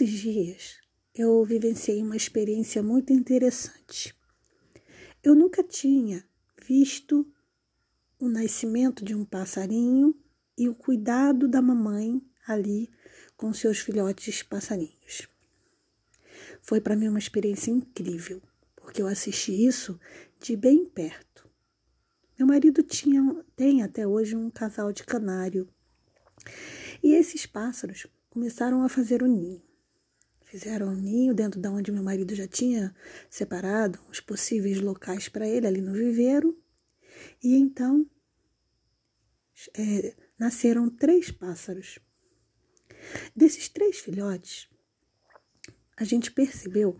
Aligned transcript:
Esses 0.00 0.18
dias 0.18 0.78
eu 1.14 1.44
vivenciei 1.44 2.02
uma 2.02 2.16
experiência 2.16 2.82
muito 2.82 3.12
interessante. 3.12 4.14
Eu 5.22 5.34
nunca 5.34 5.62
tinha 5.62 6.24
visto 6.66 7.30
o 8.18 8.26
nascimento 8.26 9.04
de 9.04 9.14
um 9.14 9.26
passarinho 9.26 10.18
e 10.56 10.70
o 10.70 10.74
cuidado 10.74 11.46
da 11.46 11.60
mamãe 11.60 12.18
ali 12.46 12.88
com 13.36 13.52
seus 13.52 13.80
filhotes 13.80 14.42
passarinhos. 14.42 15.28
Foi 16.62 16.80
para 16.80 16.96
mim 16.96 17.08
uma 17.08 17.18
experiência 17.18 17.70
incrível, 17.70 18.40
porque 18.76 19.02
eu 19.02 19.06
assisti 19.06 19.52
isso 19.66 20.00
de 20.40 20.56
bem 20.56 20.86
perto. 20.86 21.46
Meu 22.38 22.46
marido 22.46 22.82
tinha, 22.82 23.44
tem 23.54 23.82
até 23.82 24.06
hoje 24.06 24.34
um 24.34 24.50
casal 24.50 24.94
de 24.94 25.04
canário. 25.04 25.68
E 27.02 27.12
esses 27.12 27.44
pássaros 27.44 28.06
começaram 28.30 28.82
a 28.82 28.88
fazer 28.88 29.22
o 29.22 29.26
ninho. 29.26 29.68
Fizeram 30.50 30.88
um 30.88 30.96
ninho 30.96 31.32
dentro 31.32 31.60
da 31.60 31.70
onde 31.70 31.92
meu 31.92 32.02
marido 32.02 32.34
já 32.34 32.48
tinha 32.48 32.92
separado 33.30 34.00
os 34.10 34.18
possíveis 34.18 34.80
locais 34.80 35.28
para 35.28 35.46
ele 35.46 35.64
ali 35.64 35.80
no 35.80 35.92
viveiro. 35.92 36.60
E 37.40 37.54
então 37.54 38.04
é, 39.78 40.16
nasceram 40.36 40.90
três 40.90 41.30
pássaros. 41.30 42.00
Desses 43.34 43.68
três 43.68 44.00
filhotes, 44.00 44.68
a 45.96 46.02
gente 46.02 46.32
percebeu, 46.32 46.98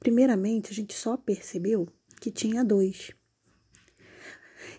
primeiramente, 0.00 0.72
a 0.72 0.74
gente 0.74 0.94
só 0.94 1.16
percebeu 1.16 1.88
que 2.20 2.32
tinha 2.32 2.64
dois. 2.64 3.12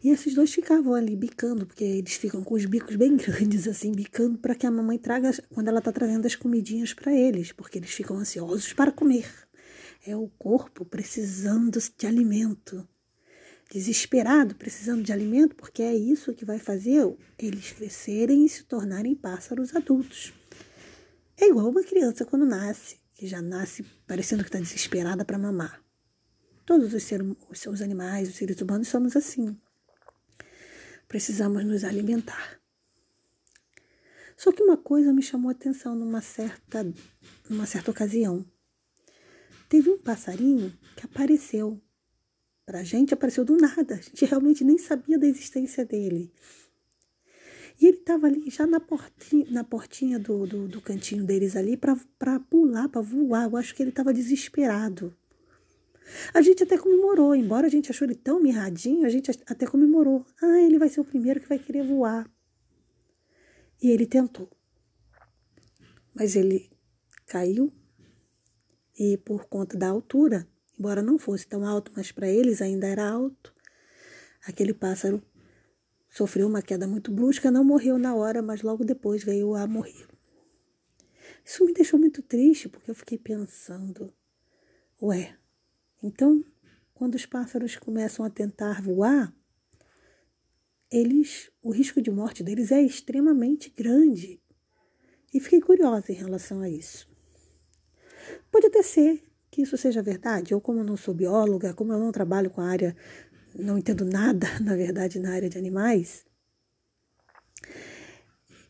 E 0.03 0.09
esses 0.09 0.33
dois 0.33 0.53
ficavam 0.53 0.93
ali 0.93 1.15
bicando, 1.15 1.65
porque 1.65 1.83
eles 1.83 2.13
ficam 2.13 2.43
com 2.43 2.55
os 2.55 2.65
bicos 2.65 2.95
bem 2.95 3.15
grandes, 3.17 3.67
assim, 3.67 3.91
bicando 3.91 4.37
para 4.37 4.55
que 4.55 4.65
a 4.65 4.71
mamãe 4.71 4.97
traga, 4.97 5.31
quando 5.49 5.67
ela 5.67 5.79
está 5.79 5.91
trazendo 5.91 6.25
as 6.25 6.35
comidinhas 6.35 6.93
para 6.93 7.13
eles, 7.13 7.51
porque 7.51 7.77
eles 7.77 7.91
ficam 7.91 8.17
ansiosos 8.17 8.73
para 8.73 8.91
comer. 8.91 9.29
É 10.05 10.15
o 10.15 10.27
corpo 10.37 10.83
precisando 10.83 11.79
de 11.97 12.05
alimento, 12.05 12.87
desesperado, 13.71 14.55
precisando 14.55 15.01
de 15.01 15.13
alimento, 15.13 15.55
porque 15.55 15.81
é 15.81 15.95
isso 15.95 16.33
que 16.33 16.43
vai 16.43 16.59
fazer 16.59 17.15
eles 17.39 17.71
crescerem 17.71 18.45
e 18.45 18.49
se 18.49 18.63
tornarem 18.65 19.15
pássaros 19.15 19.73
adultos. 19.75 20.33
É 21.37 21.47
igual 21.47 21.69
uma 21.69 21.83
criança 21.83 22.25
quando 22.25 22.45
nasce, 22.45 22.97
que 23.13 23.25
já 23.25 23.41
nasce 23.41 23.83
parecendo 24.05 24.43
que 24.43 24.49
está 24.49 24.59
desesperada 24.59 25.23
para 25.23 25.37
mamar. 25.37 25.81
Todos 26.65 26.93
os, 26.93 27.03
seres, 27.03 27.25
os 27.49 27.81
animais, 27.81 28.29
os 28.29 28.35
seres 28.35 28.59
humanos, 28.61 28.87
somos 28.87 29.15
assim 29.15 29.57
precisamos 31.07 31.63
nos 31.65 31.83
alimentar. 31.83 32.59
Só 34.35 34.51
que 34.51 34.63
uma 34.63 34.77
coisa 34.77 35.13
me 35.13 35.21
chamou 35.21 35.49
a 35.49 35.51
atenção 35.51 35.95
numa 35.95 36.21
certa, 36.21 36.85
numa 37.49 37.65
certa 37.65 37.91
ocasião. 37.91 38.45
Teve 39.69 39.89
um 39.89 39.97
passarinho 39.97 40.71
que 40.95 41.05
apareceu. 41.05 41.81
Para 42.65 42.79
a 42.79 42.83
gente 42.83 43.13
apareceu 43.13 43.43
do 43.43 43.57
nada. 43.57 43.95
A 43.95 44.01
gente 44.01 44.25
realmente 44.25 44.63
nem 44.63 44.77
sabia 44.77 45.17
da 45.17 45.27
existência 45.27 45.85
dele. 45.85 46.31
E 47.79 47.87
ele 47.87 47.97
estava 47.97 48.27
ali 48.27 48.49
já 48.49 48.65
na 48.67 48.79
portinha, 48.79 49.45
na 49.49 49.63
portinha 49.63 50.19
do, 50.19 50.45
do, 50.45 50.67
do 50.67 50.81
cantinho 50.81 51.25
deles 51.25 51.55
ali 51.55 51.75
para 51.75 52.39
pular, 52.49 52.87
para 52.87 53.01
voar. 53.01 53.45
Eu 53.45 53.57
acho 53.57 53.73
que 53.73 53.81
ele 53.81 53.89
estava 53.89 54.13
desesperado. 54.13 55.15
A 56.33 56.41
gente 56.41 56.63
até 56.63 56.77
comemorou, 56.77 57.35
embora 57.35 57.67
a 57.67 57.69
gente 57.69 57.89
achou 57.89 58.05
ele 58.05 58.15
tão 58.15 58.41
mirradinho, 58.41 59.05
a 59.05 59.09
gente 59.09 59.31
até 59.31 59.65
comemorou. 59.65 60.25
Ah, 60.41 60.61
ele 60.61 60.77
vai 60.77 60.89
ser 60.89 60.99
o 60.99 61.05
primeiro 61.05 61.39
que 61.39 61.49
vai 61.49 61.59
querer 61.59 61.83
voar. 61.83 62.29
E 63.81 63.89
ele 63.89 64.05
tentou. 64.05 64.49
Mas 66.13 66.35
ele 66.35 66.69
caiu 67.25 67.73
e 68.97 69.17
por 69.17 69.45
conta 69.45 69.77
da 69.77 69.89
altura, 69.89 70.47
embora 70.77 71.01
não 71.01 71.17
fosse 71.17 71.47
tão 71.47 71.65
alto, 71.65 71.91
mas 71.95 72.11
para 72.11 72.27
eles 72.27 72.61
ainda 72.61 72.87
era 72.87 73.09
alto, 73.09 73.53
aquele 74.45 74.73
pássaro 74.73 75.21
sofreu 76.09 76.47
uma 76.47 76.61
queda 76.61 76.87
muito 76.87 77.11
brusca, 77.11 77.49
não 77.49 77.63
morreu 77.63 77.97
na 77.97 78.13
hora, 78.13 78.41
mas 78.41 78.61
logo 78.61 78.83
depois 78.83 79.23
veio 79.23 79.55
a 79.55 79.65
morrer. 79.65 80.07
Isso 81.43 81.65
me 81.65 81.73
deixou 81.73 81.99
muito 81.99 82.21
triste, 82.21 82.69
porque 82.69 82.91
eu 82.91 82.95
fiquei 82.95 83.17
pensando, 83.17 84.13
ué, 85.01 85.35
então, 86.03 86.43
quando 86.93 87.15
os 87.15 87.25
pássaros 87.25 87.77
começam 87.77 88.25
a 88.25 88.29
tentar 88.29 88.81
voar, 88.81 89.33
eles, 90.91 91.49
o 91.61 91.71
risco 91.71 92.01
de 92.01 92.11
morte 92.11 92.43
deles 92.43 92.71
é 92.71 92.81
extremamente 92.81 93.69
grande. 93.69 94.39
E 95.33 95.39
fiquei 95.39 95.61
curiosa 95.61 96.11
em 96.11 96.15
relação 96.15 96.59
a 96.59 96.69
isso. 96.69 97.09
Pode 98.51 98.67
até 98.67 98.83
ser 98.83 99.23
que 99.49 99.61
isso 99.61 99.77
seja 99.77 100.03
verdade, 100.03 100.53
ou 100.53 100.59
como 100.59 100.79
eu 100.79 100.83
não 100.83 100.97
sou 100.97 101.13
bióloga, 101.13 101.73
como 101.73 101.93
eu 101.93 101.99
não 101.99 102.11
trabalho 102.11 102.49
com 102.49 102.61
a 102.61 102.67
área, 102.67 102.95
não 103.55 103.77
entendo 103.77 104.03
nada, 104.03 104.47
na 104.59 104.75
verdade, 104.75 105.19
na 105.19 105.31
área 105.31 105.49
de 105.49 105.57
animais. 105.57 106.25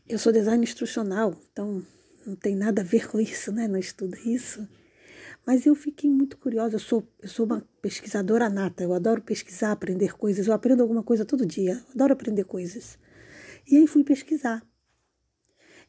Eu 0.08 0.20
sou 0.20 0.32
design 0.32 0.64
instrucional, 0.64 1.36
então 1.52 1.84
não 2.26 2.36
tem 2.36 2.56
nada 2.56 2.82
a 2.82 2.86
ver 2.86 3.10
com 3.10 3.20
isso, 3.20 3.52
né? 3.52 3.68
Não 3.68 3.80
estudo 3.80 4.16
isso. 4.18 4.68
Mas 5.46 5.66
eu 5.66 5.76
fiquei 5.76 6.10
muito 6.10 6.38
curiosa. 6.38 6.76
Eu 6.76 6.80
sou, 6.80 7.08
eu 7.22 7.28
sou 7.28 7.46
uma 7.46 7.68
pesquisadora 7.82 8.50
nata. 8.50 8.84
Eu 8.84 8.94
adoro 8.94 9.22
pesquisar, 9.22 9.72
aprender 9.72 10.18
coisas. 10.18 10.48
Eu 10.48 10.54
aprendo 10.54 10.82
alguma 10.82 11.04
coisa 11.04 11.26
todo 11.26 11.46
dia. 11.46 11.74
Eu 11.74 11.92
adoro 11.96 12.14
aprender 12.14 12.46
coisas. 12.46 12.98
E 13.68 13.78
aí 13.78 13.88
fui 13.88 14.04
pesquisar. 14.04 14.66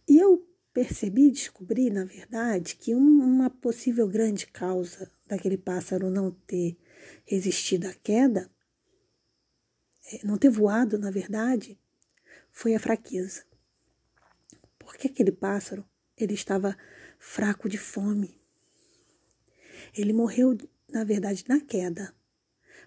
E 0.08 0.18
eu 0.18 0.46
percebi, 0.72 1.30
descobri, 1.30 1.88
na 1.88 2.04
verdade, 2.04 2.74
que 2.76 2.94
uma 2.94 3.48
possível 3.48 4.08
grande 4.08 4.46
causa 4.48 5.10
daquele 5.26 5.56
pássaro 5.56 6.10
não 6.10 6.32
ter 6.32 6.76
resistido 7.24 7.86
à 7.86 7.94
queda, 7.94 8.50
é, 10.12 10.26
não 10.26 10.36
ter 10.36 10.50
voado, 10.50 10.98
na 10.98 11.10
verdade, 11.10 11.78
foi 12.50 12.74
a 12.74 12.80
fraqueza. 12.80 13.44
Porque 14.78 15.06
aquele 15.06 15.32
pássaro, 15.32 15.84
ele 16.16 16.34
estava 16.34 16.76
fraco 17.18 17.68
de 17.68 17.78
fome. 17.78 18.38
Ele 19.96 20.12
morreu, 20.12 20.56
na 20.90 21.04
verdade, 21.04 21.44
na 21.48 21.60
queda, 21.60 22.14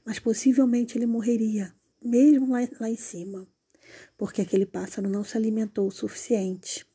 mas 0.06 0.19
possivelmente 0.19 0.97
ele 0.97 1.06
morreria, 1.06 1.73
mesmo 2.03 2.51
lá, 2.51 2.59
lá 2.79 2.90
em 2.90 2.95
cima, 2.95 3.47
porque 4.18 4.41
aquele 4.41 4.66
pássaro 4.66 5.09
não 5.09 5.23
se 5.23 5.38
alimentou 5.38 5.88
o 5.88 5.91
suficiente. 5.91 6.85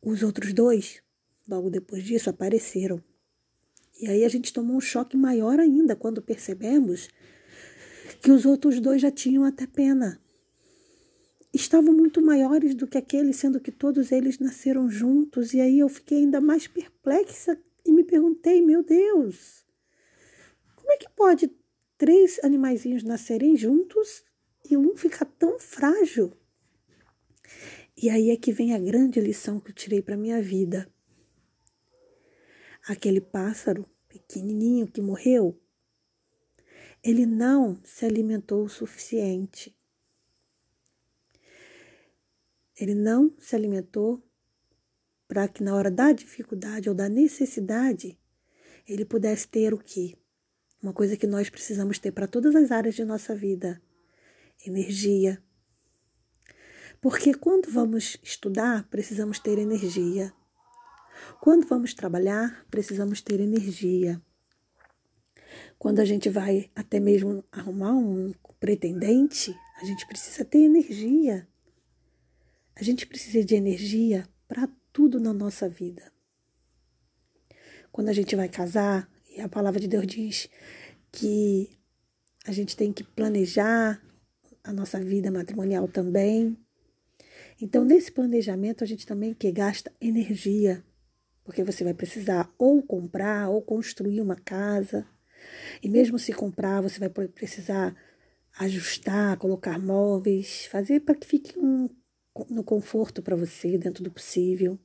Os 0.00 0.22
outros 0.22 0.52
dois, 0.52 1.02
logo 1.48 1.70
depois 1.70 2.02
disso, 2.04 2.28
apareceram. 2.28 3.02
E 4.00 4.08
aí 4.08 4.24
a 4.24 4.28
gente 4.28 4.52
tomou 4.52 4.76
um 4.76 4.80
choque 4.80 5.16
maior 5.16 5.60
ainda 5.60 5.94
quando 5.94 6.20
percebemos 6.20 7.08
que 8.20 8.30
os 8.30 8.46
outros 8.46 8.80
dois 8.80 9.02
já 9.02 9.10
tinham 9.10 9.44
até 9.44 9.66
pena. 9.66 10.21
Estavam 11.52 11.92
muito 11.92 12.22
maiores 12.22 12.74
do 12.74 12.86
que 12.86 12.96
aquele, 12.96 13.34
sendo 13.34 13.60
que 13.60 13.70
todos 13.70 14.10
eles 14.10 14.38
nasceram 14.38 14.88
juntos, 14.88 15.52
e 15.52 15.60
aí 15.60 15.78
eu 15.78 15.88
fiquei 15.88 16.18
ainda 16.18 16.40
mais 16.40 16.66
perplexa 16.66 17.60
e 17.84 17.92
me 17.92 18.04
perguntei, 18.04 18.62
meu 18.62 18.82
Deus, 18.82 19.66
como 20.74 20.92
é 20.92 20.96
que 20.96 21.10
pode 21.10 21.50
três 21.98 22.40
animaizinhos 22.42 23.02
nascerem 23.02 23.56
juntos 23.56 24.24
e 24.68 24.76
um 24.76 24.96
ficar 24.96 25.26
tão 25.26 25.58
frágil? 25.58 26.32
E 27.96 28.08
aí 28.08 28.30
é 28.30 28.36
que 28.36 28.52
vem 28.52 28.74
a 28.74 28.78
grande 28.78 29.20
lição 29.20 29.60
que 29.60 29.70
eu 29.70 29.74
tirei 29.74 30.00
para 30.00 30.16
minha 30.16 30.40
vida. 30.40 30.90
Aquele 32.88 33.20
pássaro 33.20 33.86
pequenininho 34.08 34.86
que 34.86 35.00
morreu, 35.00 35.60
ele 37.04 37.26
não 37.26 37.78
se 37.84 38.04
alimentou 38.04 38.64
o 38.64 38.68
suficiente. 38.68 39.76
Ele 42.82 42.96
não 42.96 43.32
se 43.38 43.54
alimentou 43.54 44.20
para 45.28 45.46
que 45.46 45.62
na 45.62 45.72
hora 45.72 45.88
da 45.88 46.10
dificuldade 46.10 46.88
ou 46.88 46.94
da 46.96 47.08
necessidade 47.08 48.18
ele 48.88 49.04
pudesse 49.04 49.46
ter 49.46 49.72
o 49.72 49.78
que? 49.78 50.18
Uma 50.82 50.92
coisa 50.92 51.16
que 51.16 51.28
nós 51.28 51.48
precisamos 51.48 52.00
ter 52.00 52.10
para 52.10 52.26
todas 52.26 52.56
as 52.56 52.72
áreas 52.72 52.96
de 52.96 53.04
nossa 53.04 53.36
vida: 53.36 53.80
energia. 54.66 55.40
Porque 57.00 57.32
quando 57.32 57.70
vamos 57.70 58.18
estudar, 58.20 58.88
precisamos 58.88 59.38
ter 59.38 59.60
energia. 59.60 60.32
Quando 61.40 61.68
vamos 61.68 61.94
trabalhar, 61.94 62.66
precisamos 62.68 63.20
ter 63.20 63.38
energia. 63.38 64.20
Quando 65.78 66.00
a 66.00 66.04
gente 66.04 66.28
vai 66.28 66.68
até 66.74 66.98
mesmo 66.98 67.44
arrumar 67.52 67.92
um 67.92 68.34
pretendente, 68.58 69.56
a 69.80 69.84
gente 69.84 70.04
precisa 70.04 70.44
ter 70.44 70.64
energia. 70.64 71.46
A 72.74 72.82
gente 72.82 73.06
precisa 73.06 73.44
de 73.44 73.54
energia 73.54 74.28
para 74.48 74.68
tudo 74.92 75.20
na 75.20 75.32
nossa 75.32 75.68
vida. 75.68 76.12
Quando 77.90 78.08
a 78.08 78.12
gente 78.12 78.34
vai 78.34 78.48
casar, 78.48 79.08
e 79.34 79.40
a 79.40 79.48
palavra 79.48 79.78
de 79.78 79.88
Deus 79.88 80.06
diz 80.06 80.48
que 81.10 81.70
a 82.46 82.52
gente 82.52 82.76
tem 82.76 82.92
que 82.92 83.04
planejar 83.04 84.02
a 84.64 84.72
nossa 84.72 84.98
vida 84.98 85.30
matrimonial 85.30 85.86
também. 85.86 86.56
Então, 87.60 87.84
nesse 87.84 88.10
planejamento, 88.10 88.82
a 88.82 88.86
gente 88.86 89.06
também 89.06 89.34
que 89.34 89.50
gasta 89.52 89.92
energia, 90.00 90.82
porque 91.44 91.62
você 91.62 91.84
vai 91.84 91.94
precisar 91.94 92.52
ou 92.58 92.82
comprar 92.82 93.48
ou 93.48 93.60
construir 93.60 94.20
uma 94.20 94.36
casa. 94.36 95.06
E 95.82 95.88
mesmo 95.88 96.18
se 96.18 96.32
comprar, 96.32 96.80
você 96.80 96.98
vai 96.98 97.08
precisar 97.08 97.94
ajustar, 98.58 99.36
colocar 99.38 99.78
móveis, 99.78 100.66
fazer 100.66 101.00
para 101.00 101.14
que 101.14 101.26
fique 101.26 101.58
um, 101.58 101.88
no 102.48 102.64
conforto 102.64 103.22
para 103.22 103.36
você, 103.36 103.76
dentro 103.78 104.02
do 104.02 104.10
possível. 104.10 104.78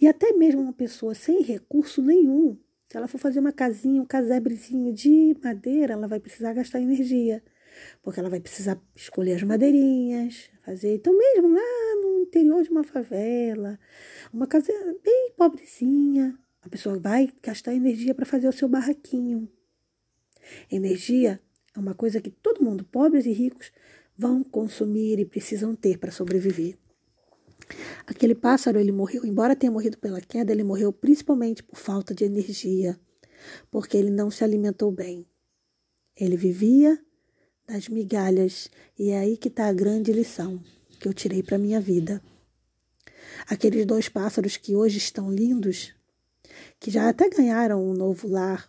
E 0.00 0.08
até 0.08 0.32
mesmo 0.32 0.62
uma 0.62 0.72
pessoa 0.72 1.14
sem 1.14 1.42
recurso 1.42 2.02
nenhum, 2.02 2.58
se 2.88 2.96
ela 2.96 3.06
for 3.06 3.18
fazer 3.18 3.40
uma 3.40 3.52
casinha, 3.52 4.00
um 4.00 4.06
casebrezinho 4.06 4.92
de 4.92 5.36
madeira, 5.42 5.92
ela 5.92 6.08
vai 6.08 6.18
precisar 6.18 6.54
gastar 6.54 6.80
energia 6.80 7.42
porque 8.02 8.20
ela 8.20 8.30
vai 8.30 8.40
precisar 8.40 8.80
escolher 8.94 9.34
as 9.34 9.42
madeirinhas, 9.42 10.50
fazer. 10.64 10.94
Então, 10.94 11.16
mesmo 11.16 11.48
lá 11.48 12.02
no 12.02 12.20
interior 12.22 12.62
de 12.62 12.70
uma 12.70 12.84
favela, 12.84 13.78
uma 14.32 14.46
casa 14.46 14.72
bem 15.04 15.32
pobrezinha, 15.36 16.38
a 16.62 16.68
pessoa 16.68 16.98
vai 16.98 17.32
gastar 17.42 17.74
energia 17.74 18.14
para 18.14 18.26
fazer 18.26 18.48
o 18.48 18.52
seu 18.52 18.68
barraquinho. 18.68 19.48
Energia 20.70 21.40
é 21.74 21.78
uma 21.78 21.94
coisa 21.94 22.20
que 22.20 22.30
todo 22.30 22.64
mundo, 22.64 22.84
pobres 22.84 23.26
e 23.26 23.32
ricos, 23.32 23.72
vão 24.18 24.42
consumir 24.42 25.20
e 25.20 25.24
precisam 25.24 25.76
ter 25.76 25.96
para 25.96 26.10
sobreviver. 26.10 26.76
Aquele 28.04 28.34
pássaro, 28.34 28.80
ele 28.80 28.90
morreu, 28.90 29.24
embora 29.24 29.54
tenha 29.54 29.70
morrido 29.70 29.96
pela 29.96 30.20
queda, 30.20 30.50
ele 30.50 30.64
morreu 30.64 30.92
principalmente 30.92 31.62
por 31.62 31.78
falta 31.78 32.12
de 32.12 32.24
energia, 32.24 32.98
porque 33.70 33.96
ele 33.96 34.10
não 34.10 34.28
se 34.28 34.42
alimentou 34.42 34.90
bem. 34.90 35.24
Ele 36.16 36.36
vivia 36.36 36.98
das 37.64 37.88
migalhas, 37.88 38.68
e 38.98 39.10
é 39.10 39.18
aí 39.18 39.36
que 39.36 39.48
está 39.48 39.68
a 39.68 39.72
grande 39.72 40.12
lição 40.12 40.60
que 40.98 41.06
eu 41.06 41.14
tirei 41.14 41.42
para 41.42 41.58
minha 41.58 41.80
vida. 41.80 42.20
Aqueles 43.46 43.86
dois 43.86 44.08
pássaros 44.08 44.56
que 44.56 44.74
hoje 44.74 44.98
estão 44.98 45.30
lindos, 45.30 45.94
que 46.80 46.90
já 46.90 47.08
até 47.08 47.28
ganharam 47.28 47.84
um 47.84 47.94
novo 47.94 48.26
lar, 48.26 48.68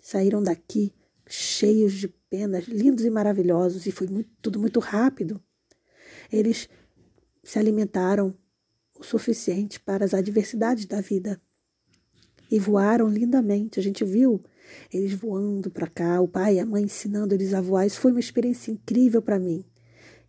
saíram 0.00 0.42
daqui 0.42 0.94
cheios 1.26 1.92
de 1.92 2.14
lindos 2.68 3.04
e 3.04 3.10
maravilhosos, 3.10 3.86
e 3.86 3.92
foi 3.92 4.06
muito, 4.06 4.30
tudo 4.40 4.58
muito 4.58 4.80
rápido. 4.80 5.42
Eles 6.30 6.68
se 7.42 7.58
alimentaram 7.58 8.34
o 8.98 9.04
suficiente 9.04 9.80
para 9.80 10.04
as 10.04 10.14
adversidades 10.14 10.86
da 10.86 11.00
vida 11.00 11.40
e 12.50 12.58
voaram 12.58 13.08
lindamente. 13.08 13.80
A 13.80 13.82
gente 13.82 14.04
viu 14.04 14.42
eles 14.92 15.12
voando 15.12 15.70
para 15.70 15.86
cá, 15.86 16.20
o 16.20 16.28
pai 16.28 16.56
e 16.56 16.60
a 16.60 16.66
mãe 16.66 16.84
ensinando 16.84 17.34
eles 17.34 17.52
a 17.52 17.60
voar. 17.60 17.86
Isso 17.86 18.00
foi 18.00 18.12
uma 18.12 18.20
experiência 18.20 18.70
incrível 18.70 19.20
para 19.20 19.38
mim. 19.38 19.64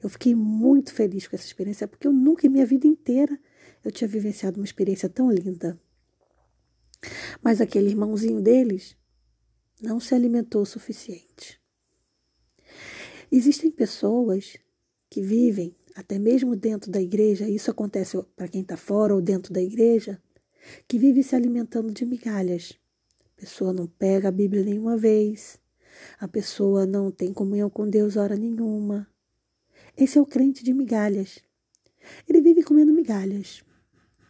Eu 0.02 0.10
fiquei 0.10 0.36
muito 0.36 0.94
feliz 0.94 1.28
com 1.28 1.36
essa 1.36 1.46
experiência, 1.46 1.88
porque 1.88 2.08
eu 2.08 2.12
nunca 2.12 2.46
em 2.46 2.50
minha 2.50 2.66
vida 2.66 2.88
inteira 2.88 3.40
eu 3.84 3.92
tinha 3.92 4.08
vivenciado 4.08 4.60
uma 4.60 4.66
experiência 4.66 5.08
tão 5.08 5.32
linda. 5.32 5.80
Mas 7.42 7.62
aquele 7.62 7.90
irmãozinho 7.90 8.42
deles 8.42 8.98
não 9.82 10.00
se 10.00 10.16
alimentou 10.16 10.62
o 10.62 10.66
suficiente. 10.66 11.63
Existem 13.32 13.72
pessoas 13.72 14.58
que 15.10 15.22
vivem, 15.22 15.76
até 15.96 16.18
mesmo 16.18 16.56
dentro 16.56 16.92
da 16.92 17.02
igreja, 17.02 17.48
isso 17.48 17.70
acontece 17.70 18.22
para 18.36 18.48
quem 18.48 18.62
está 18.62 18.78
fora 18.78 19.14
ou 19.14 19.22
dentro 19.22 19.54
da 19.54 19.62
igreja, 19.62 20.22
que 20.88 20.98
vive 20.98 21.24
se 21.24 21.36
alimentando 21.36 21.92
de 21.92 22.06
migalhas 22.06 22.78
pessoa 23.44 23.74
não 23.74 23.88
pega 23.88 24.30
a 24.30 24.32
Bíblia 24.32 24.64
nenhuma 24.64 24.96
vez, 24.96 25.60
a 26.18 26.30
pessoa 26.30 26.86
não 26.86 27.12
tem 27.12 27.34
comunhão 27.34 27.70
com 27.70 27.90
Deus 27.90 28.16
hora 28.16 28.38
nenhuma. 28.38 29.06
Esse 29.98 30.18
é 30.18 30.22
o 30.22 30.26
crente 30.26 30.64
de 30.64 30.74
migalhas. 30.74 31.40
Ele 32.26 32.40
vive 32.40 32.64
comendo 32.64 32.94
migalhas. 32.94 33.62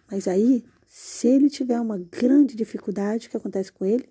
Mas 0.10 0.28
aí, 0.28 0.66
se 0.88 1.28
ele 1.28 1.48
tiver 1.48 1.80
uma 1.80 2.00
grande 2.00 2.56
dificuldade, 2.56 3.28
o 3.28 3.30
que 3.30 3.38
acontece 3.38 3.72
com 3.72 3.86
ele? 3.86 4.10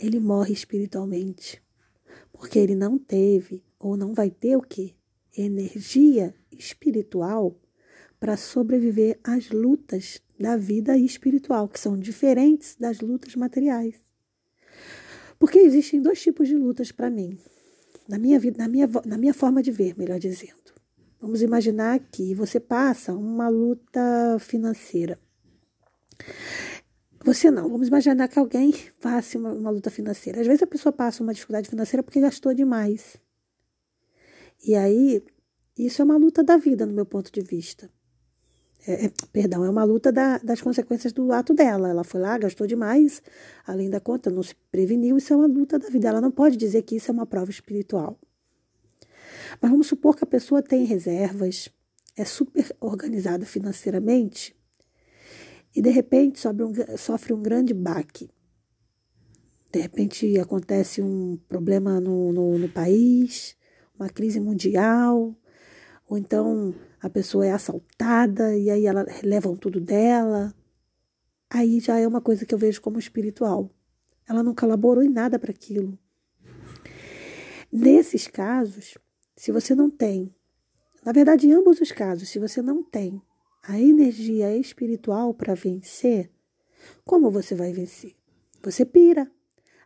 Ele 0.00 0.18
morre 0.18 0.54
espiritualmente. 0.54 1.62
Porque 2.38 2.58
ele 2.58 2.76
não 2.76 2.96
teve 2.96 3.64
ou 3.78 3.96
não 3.96 4.14
vai 4.14 4.30
ter 4.30 4.56
o 4.56 4.62
quê? 4.62 4.94
Energia 5.36 6.32
espiritual 6.52 7.54
para 8.18 8.36
sobreviver 8.36 9.18
às 9.22 9.50
lutas 9.50 10.22
da 10.38 10.56
vida 10.56 10.96
espiritual, 10.96 11.68
que 11.68 11.78
são 11.78 11.98
diferentes 11.98 12.76
das 12.78 13.00
lutas 13.00 13.34
materiais. 13.34 13.96
Porque 15.38 15.58
existem 15.58 16.00
dois 16.00 16.20
tipos 16.20 16.48
de 16.48 16.56
lutas 16.56 16.92
para 16.92 17.10
mim, 17.10 17.38
na 18.08 18.18
minha 18.18 18.38
vida, 18.38 18.58
na 18.58 18.68
minha, 18.68 18.88
na 19.04 19.18
minha 19.18 19.34
forma 19.34 19.62
de 19.62 19.70
ver, 19.70 19.96
melhor 19.98 20.18
dizendo. 20.18 20.54
Vamos 21.20 21.42
imaginar 21.42 21.98
que 21.98 22.34
você 22.34 22.60
passa 22.60 23.12
uma 23.12 23.48
luta 23.48 24.38
financeira. 24.38 25.18
Você 27.24 27.50
não, 27.50 27.68
vamos 27.68 27.88
imaginar 27.88 28.28
que 28.28 28.38
alguém 28.38 28.72
passe 29.00 29.36
uma, 29.36 29.52
uma 29.52 29.70
luta 29.70 29.90
financeira. 29.90 30.40
Às 30.40 30.46
vezes 30.46 30.62
a 30.62 30.66
pessoa 30.66 30.92
passa 30.92 31.22
uma 31.22 31.34
dificuldade 31.34 31.68
financeira 31.68 32.02
porque 32.02 32.20
gastou 32.20 32.54
demais. 32.54 33.16
E 34.64 34.74
aí, 34.74 35.22
isso 35.76 36.00
é 36.02 36.04
uma 36.04 36.16
luta 36.16 36.42
da 36.42 36.56
vida, 36.56 36.86
no 36.86 36.92
meu 36.92 37.06
ponto 37.06 37.32
de 37.32 37.40
vista. 37.40 37.90
É, 38.86 39.06
é, 39.06 39.12
perdão, 39.32 39.64
é 39.64 39.70
uma 39.70 39.84
luta 39.84 40.10
da, 40.12 40.38
das 40.38 40.60
consequências 40.60 41.12
do 41.12 41.32
ato 41.32 41.52
dela. 41.52 41.88
Ela 41.88 42.04
foi 42.04 42.20
lá, 42.20 42.38
gastou 42.38 42.66
demais, 42.66 43.22
além 43.66 43.90
da 43.90 44.00
conta, 44.00 44.30
não 44.30 44.42
se 44.42 44.54
preveniu. 44.70 45.16
Isso 45.18 45.32
é 45.32 45.36
uma 45.36 45.46
luta 45.46 45.78
da 45.78 45.88
vida. 45.88 46.08
Ela 46.08 46.20
não 46.20 46.30
pode 46.30 46.56
dizer 46.56 46.82
que 46.82 46.96
isso 46.96 47.10
é 47.10 47.14
uma 47.14 47.26
prova 47.26 47.50
espiritual. 47.50 48.18
Mas 49.60 49.70
vamos 49.70 49.86
supor 49.86 50.16
que 50.16 50.24
a 50.24 50.26
pessoa 50.26 50.62
tem 50.62 50.84
reservas, 50.84 51.68
é 52.16 52.24
super 52.24 52.74
organizada 52.80 53.44
financeiramente 53.44 54.57
e 55.74 55.82
de 55.82 55.90
repente 55.90 56.40
sofre 56.40 56.64
um, 56.64 56.72
sofre 56.96 57.32
um 57.32 57.42
grande 57.42 57.74
baque. 57.74 58.30
De 59.70 59.80
repente 59.80 60.38
acontece 60.38 61.02
um 61.02 61.38
problema 61.48 62.00
no, 62.00 62.32
no, 62.32 62.58
no 62.58 62.68
país, 62.68 63.56
uma 63.98 64.08
crise 64.08 64.40
mundial, 64.40 65.34
ou 66.08 66.16
então 66.16 66.74
a 67.00 67.10
pessoa 67.10 67.46
é 67.46 67.52
assaltada 67.52 68.56
e 68.56 68.70
aí 68.70 68.86
ela 68.86 69.06
levam 69.22 69.54
tudo 69.56 69.80
dela. 69.80 70.54
Aí 71.50 71.80
já 71.80 71.98
é 71.98 72.06
uma 72.06 72.20
coisa 72.20 72.46
que 72.46 72.54
eu 72.54 72.58
vejo 72.58 72.80
como 72.80 72.98
espiritual. 72.98 73.70
Ela 74.28 74.42
não 74.42 74.54
colaborou 74.54 75.02
em 75.02 75.08
nada 75.08 75.38
para 75.38 75.50
aquilo. 75.50 75.98
Nesses 77.70 78.26
casos, 78.26 78.96
se 79.36 79.52
você 79.52 79.74
não 79.74 79.90
tem, 79.90 80.34
na 81.04 81.12
verdade, 81.12 81.46
em 81.46 81.52
ambos 81.52 81.80
os 81.80 81.92
casos, 81.92 82.28
se 82.28 82.38
você 82.38 82.62
não 82.62 82.82
tem 82.82 83.20
a 83.62 83.78
energia 83.78 84.56
espiritual 84.56 85.34
para 85.34 85.54
vencer, 85.54 86.30
como 87.04 87.30
você 87.30 87.54
vai 87.54 87.72
vencer? 87.72 88.14
Você 88.62 88.84
pira. 88.84 89.30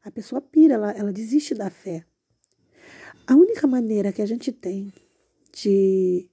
A 0.03 0.11
pessoa 0.11 0.41
pira, 0.41 0.75
ela, 0.75 0.93
ela 0.93 1.13
desiste 1.13 1.55
da 1.55 1.71
fé. 1.71 2.05
A 3.27 3.35
única 3.35 3.67
maneira 3.67 4.13
que 4.13 4.21
a 4.21 4.27
gente 4.27 4.51
tem 4.51 4.93
de 5.53 6.29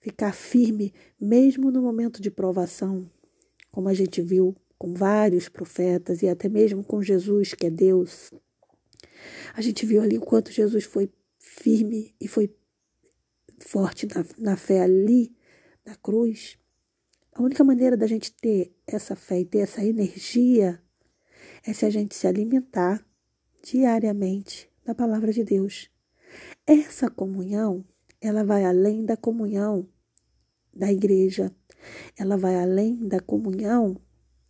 ficar 0.00 0.32
firme, 0.32 0.92
mesmo 1.20 1.70
no 1.70 1.82
momento 1.82 2.20
de 2.22 2.30
provação, 2.30 3.10
como 3.70 3.88
a 3.88 3.94
gente 3.94 4.22
viu 4.22 4.56
com 4.78 4.94
vários 4.94 5.48
profetas 5.48 6.22
e 6.22 6.28
até 6.28 6.48
mesmo 6.48 6.84
com 6.84 7.02
Jesus, 7.02 7.54
que 7.54 7.66
é 7.66 7.70
Deus. 7.70 8.32
A 9.54 9.60
gente 9.60 9.84
viu 9.86 10.02
ali 10.02 10.18
o 10.18 10.22
quanto 10.22 10.52
Jesus 10.52 10.84
foi 10.84 11.10
firme 11.38 12.14
e 12.20 12.28
foi 12.28 12.54
forte 13.58 14.06
na, 14.06 14.24
na 14.38 14.56
fé 14.56 14.80
ali, 14.80 15.34
na 15.84 15.96
cruz. 15.96 16.58
A 17.34 17.42
única 17.42 17.64
maneira 17.64 17.96
da 17.96 18.06
gente 18.06 18.32
ter 18.32 18.72
essa 18.86 19.16
fé 19.16 19.40
e 19.40 19.44
ter 19.44 19.58
essa 19.58 19.84
energia 19.84 20.80
é 21.66 21.72
se 21.72 21.84
a 21.84 21.90
gente 21.90 22.14
se 22.14 22.28
alimentar 22.28 23.04
diariamente 23.60 24.70
da 24.84 24.94
palavra 24.94 25.32
de 25.32 25.42
Deus. 25.42 25.90
Essa 26.64 27.10
comunhão 27.10 27.84
ela 28.20 28.44
vai 28.44 28.64
além 28.64 29.04
da 29.04 29.16
comunhão 29.16 29.88
da 30.72 30.92
igreja, 30.92 31.52
ela 32.16 32.36
vai 32.36 32.54
além 32.56 32.96
da 33.06 33.18
comunhão 33.18 34.00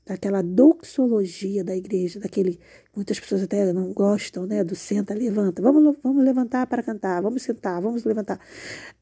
daquela 0.05 0.43
doxologia 0.43 1.65
da 1.65 1.75
igreja, 1.75 2.21
daquele 2.21 2.61
muitas 2.95 3.19
pessoas 3.19 3.43
até 3.43 3.73
não 3.73 3.95
gostam, 3.95 4.45
né, 4.45 4.63
do 4.63 4.77
senta, 4.77 5.15
levanta. 5.15 5.63
Vamos 5.63 5.97
vamos 6.03 6.23
levantar 6.23 6.67
para 6.67 6.83
cantar, 6.83 7.23
vamos 7.23 7.43
sentar, 7.43 7.81
vamos 7.81 8.05
levantar. 8.05 8.39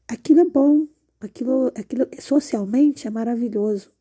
Aquilo 0.07 0.39
é 0.39 0.45
bom, 0.45 0.87
aquilo 1.25 1.71
aquilo 1.75 2.07
socialmente 2.19 3.07
é 3.07 3.09
maravilhoso. 3.09 3.91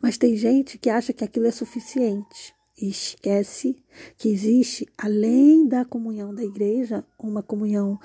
Mas 0.00 0.16
tem 0.16 0.36
gente 0.36 0.78
que 0.78 0.90
acha 0.90 1.12
que 1.12 1.24
aquilo 1.24 1.46
é 1.46 1.50
suficiente 1.50 2.54
e 2.80 2.88
esquece 2.88 3.76
que 4.16 4.28
existe, 4.28 4.86
além 4.96 5.66
da 5.66 5.84
comunhão 5.84 6.32
da 6.32 6.44
igreja, 6.44 7.04
uma 7.18 7.42
comunhão 7.42 7.98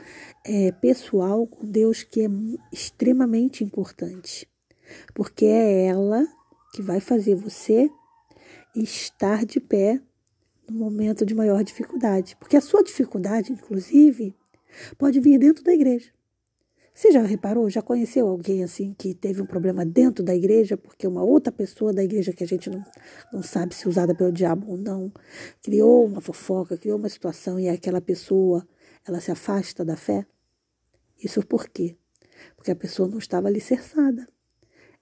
é, 0.43 0.71
pessoal 0.71 1.45
com 1.45 1.65
Deus 1.65 2.01
que 2.01 2.21
é 2.21 2.29
extremamente 2.71 3.63
importante, 3.63 4.49
porque 5.13 5.45
é 5.45 5.85
ela 5.85 6.25
que 6.73 6.81
vai 6.81 6.99
fazer 6.99 7.35
você 7.35 7.89
estar 8.75 9.45
de 9.45 9.59
pé 9.59 10.01
no 10.67 10.79
momento 10.79 11.23
de 11.23 11.35
maior 11.35 11.63
dificuldade, 11.63 12.35
porque 12.39 12.57
a 12.57 12.61
sua 12.61 12.83
dificuldade, 12.83 13.51
inclusive, 13.51 14.35
pode 14.97 15.19
vir 15.19 15.37
dentro 15.37 15.63
da 15.63 15.73
igreja. 15.73 16.11
Você 16.93 17.11
já 17.11 17.23
reparou, 17.23 17.69
já 17.71 17.81
conheceu 17.81 18.27
alguém 18.27 18.63
assim 18.63 18.93
que 18.93 19.15
teve 19.15 19.41
um 19.41 19.47
problema 19.47 19.83
dentro 19.83 20.23
da 20.23 20.35
igreja, 20.35 20.77
porque 20.77 21.07
uma 21.07 21.23
outra 21.23 21.51
pessoa 21.51 21.91
da 21.91 22.03
igreja 22.03 22.31
que 22.31 22.43
a 22.43 22.47
gente 22.47 22.69
não, 22.69 22.85
não 23.31 23.41
sabe 23.41 23.73
se 23.73 23.89
usada 23.89 24.13
pelo 24.13 24.31
diabo 24.31 24.69
ou 24.69 24.77
não, 24.77 25.11
criou 25.63 26.05
uma 26.05 26.21
fofoca, 26.21 26.77
criou 26.77 26.99
uma 26.99 27.09
situação 27.09 27.59
e 27.59 27.67
aquela 27.67 27.99
pessoa, 27.99 28.67
ela 29.07 29.19
se 29.19 29.31
afasta 29.31 29.83
da 29.83 29.95
fé? 29.95 30.23
Isso 31.21 31.43
por 31.43 31.67
quê? 31.67 31.97
Porque 32.55 32.69
a 32.69 32.75
pessoa 32.75 33.07
não 33.07 33.17
estava 33.17 33.47
alicerçada. 33.47 34.27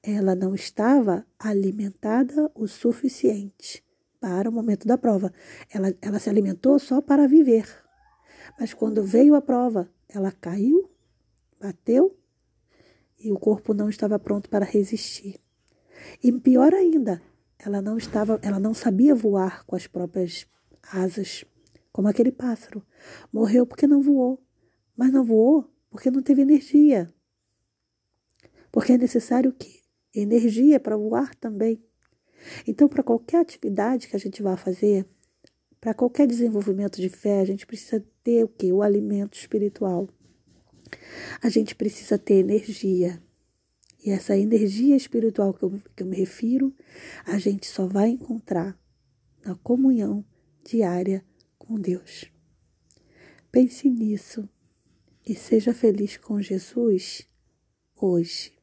Ela 0.02 0.34
não 0.34 0.56
estava 0.56 1.26
alimentada 1.38 2.50
o 2.56 2.68
suficiente 2.68 3.84
para 4.20 4.50
o 4.50 4.54
momento 4.54 4.88
da 4.88 4.98
prova. 4.98 5.32
Ela, 5.70 5.94
ela 6.02 6.20
se 6.20 6.30
alimentou 6.30 6.80
só 6.80 7.02
para 7.02 7.28
viver. 7.28 7.66
Mas 8.60 8.74
quando 8.74 9.04
veio 9.04 9.36
a 9.36 9.42
prova, 9.42 9.90
ela 10.08 10.32
caiu 10.32 10.91
bateu 11.62 12.18
e 13.20 13.32
o 13.32 13.38
corpo 13.38 13.74
não 13.74 13.88
estava 13.88 14.18
pronto 14.18 14.50
para 14.50 14.66
resistir. 14.66 15.40
E 16.24 16.32
pior 16.32 16.74
ainda, 16.74 17.22
ela 17.60 17.82
não 17.82 17.98
estava, 17.98 18.40
ela 18.42 18.60
não 18.60 18.74
sabia 18.74 19.14
voar 19.14 19.64
com 19.66 19.76
as 19.76 19.86
próprias 19.86 20.48
asas, 20.92 21.46
como 21.92 22.08
aquele 22.08 22.32
pássaro. 22.32 22.84
Morreu 23.32 23.66
porque 23.66 23.86
não 23.86 24.02
voou, 24.02 24.44
mas 24.98 25.12
não 25.12 25.24
voou 25.24 25.70
porque 25.90 26.10
não 26.10 26.24
teve 26.24 26.42
energia. 26.42 27.14
Porque 28.72 28.94
é 28.94 28.98
necessário 28.98 29.54
que 29.54 29.82
energia 30.16 30.80
para 30.80 30.98
voar 30.98 31.36
também. 31.36 31.84
Então, 32.66 32.88
para 32.88 33.04
qualquer 33.04 33.42
atividade 33.42 34.08
que 34.08 34.16
a 34.16 34.20
gente 34.20 34.42
vá 34.42 34.58
fazer, 34.58 35.06
para 35.80 35.94
qualquer 35.94 36.26
desenvolvimento 36.26 36.98
de 37.00 37.10
fé, 37.10 37.42
a 37.42 37.46
gente 37.46 37.68
precisa 37.68 38.04
ter 38.24 38.44
o 38.44 38.48
que? 38.48 38.72
O 38.72 38.82
alimento 38.82 39.38
espiritual. 39.38 40.08
A 41.42 41.50
gente 41.50 41.76
precisa 41.76 42.18
ter 42.18 42.36
energia. 42.36 43.22
E 44.04 44.10
essa 44.10 44.36
energia 44.36 44.96
espiritual 44.96 45.54
que 45.54 45.64
eu, 45.64 45.80
que 45.96 46.02
eu 46.04 46.08
me 46.08 46.18
refiro, 46.18 46.74
a 47.26 47.38
gente 47.38 47.68
só 47.68 47.86
vai 47.86 48.10
encontrar 48.10 48.76
na 49.46 49.56
comunhão 49.56 50.26
diária 50.64 51.24
com 51.58 51.80
Deus. 51.80 52.26
Pense 53.52 53.90
nisso 53.90 54.50
e 55.26 55.36
seja 55.36 55.74
feliz 55.74 56.18
com 56.18 56.42
Jesus 56.42 57.28
hoje. 57.96 58.61